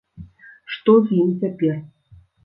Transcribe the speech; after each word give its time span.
Што 0.75 0.95
з 1.11 1.19
ім 1.23 1.29
цяпер? 1.43 1.77